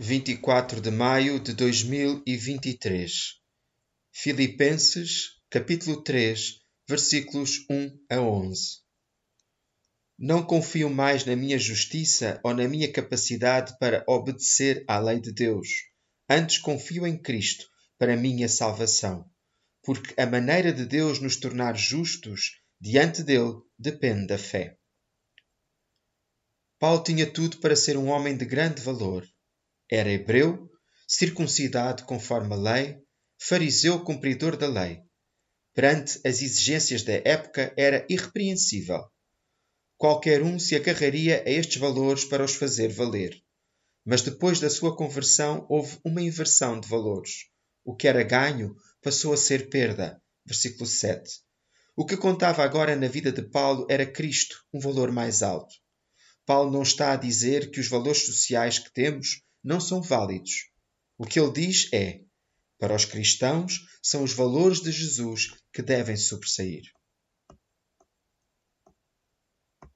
24 0.00 0.80
de 0.80 0.92
maio 0.92 1.40
de 1.40 1.52
2023 1.54 3.12
Filipenses, 4.12 5.40
capítulo 5.50 6.04
3, 6.04 6.60
versículos 6.88 7.66
1 7.68 7.98
a 8.08 8.20
11 8.20 8.78
Não 10.16 10.40
confio 10.40 10.88
mais 10.88 11.24
na 11.24 11.34
minha 11.34 11.58
justiça 11.58 12.40
ou 12.44 12.54
na 12.54 12.68
minha 12.68 12.92
capacidade 12.92 13.76
para 13.80 14.04
obedecer 14.06 14.84
à 14.86 15.00
lei 15.00 15.20
de 15.20 15.32
Deus. 15.32 15.66
Antes 16.30 16.58
confio 16.58 17.04
em 17.04 17.20
Cristo 17.20 17.66
para 17.98 18.16
minha 18.16 18.48
salvação, 18.48 19.28
porque 19.82 20.14
a 20.16 20.26
maneira 20.26 20.72
de 20.72 20.86
Deus 20.86 21.18
nos 21.18 21.34
tornar 21.34 21.76
justos 21.76 22.52
diante 22.80 23.24
dele 23.24 23.54
depende 23.76 24.28
da 24.28 24.38
fé. 24.38 24.76
Paulo 26.78 27.02
tinha 27.02 27.26
tudo 27.26 27.56
para 27.56 27.74
ser 27.74 27.96
um 27.96 28.06
homem 28.06 28.36
de 28.36 28.44
grande 28.44 28.80
valor 28.80 29.28
era 29.90 30.10
hebreu, 30.10 30.70
circuncidado 31.06 32.04
conforme 32.04 32.54
a 32.54 32.56
lei, 32.56 32.98
fariseu 33.40 34.04
cumpridor 34.04 34.56
da 34.56 34.66
lei. 34.66 35.00
Perante 35.74 36.18
as 36.26 36.42
exigências 36.42 37.02
da 37.02 37.14
época, 37.24 37.72
era 37.76 38.04
irrepreensível. 38.10 39.04
Qualquer 39.96 40.42
um 40.42 40.58
se 40.58 40.76
agarraria 40.76 41.42
a 41.46 41.50
estes 41.50 41.76
valores 41.76 42.24
para 42.24 42.44
os 42.44 42.54
fazer 42.54 42.88
valer. 42.88 43.40
Mas 44.04 44.22
depois 44.22 44.60
da 44.60 44.70
sua 44.70 44.96
conversão 44.96 45.66
houve 45.68 45.98
uma 46.04 46.22
inversão 46.22 46.80
de 46.80 46.88
valores. 46.88 47.46
O 47.84 47.94
que 47.94 48.08
era 48.08 48.22
ganho 48.22 48.74
passou 49.02 49.32
a 49.32 49.36
ser 49.36 49.68
perda. 49.68 50.20
Versículo 50.44 50.86
7. 50.86 51.30
O 51.96 52.06
que 52.06 52.16
contava 52.16 52.62
agora 52.62 52.94
na 52.94 53.08
vida 53.08 53.32
de 53.32 53.42
Paulo 53.42 53.86
era 53.90 54.06
Cristo, 54.06 54.64
um 54.72 54.78
valor 54.78 55.10
mais 55.10 55.42
alto. 55.42 55.74
Paulo 56.46 56.70
não 56.70 56.82
está 56.82 57.12
a 57.12 57.16
dizer 57.16 57.70
que 57.70 57.80
os 57.80 57.88
valores 57.88 58.24
sociais 58.24 58.78
que 58.78 58.92
temos 58.92 59.42
não 59.62 59.80
são 59.80 60.00
válidos. 60.00 60.70
O 61.16 61.24
que 61.24 61.38
ele 61.38 61.52
diz 61.52 61.92
é: 61.92 62.20
para 62.78 62.94
os 62.94 63.04
cristãos, 63.04 63.80
são 64.02 64.22
os 64.22 64.32
valores 64.32 64.80
de 64.80 64.92
Jesus 64.92 65.48
que 65.72 65.82
devem 65.82 66.16
sobressair. 66.16 66.82